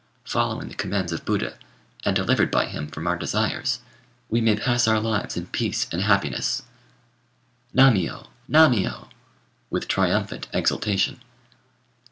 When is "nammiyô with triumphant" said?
8.49-10.47